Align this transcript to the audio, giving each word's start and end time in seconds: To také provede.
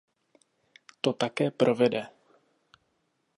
To 1.01 1.11
také 1.21 1.47
provede. 1.61 2.03